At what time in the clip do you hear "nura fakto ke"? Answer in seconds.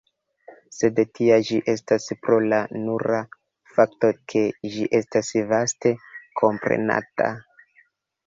2.85-4.43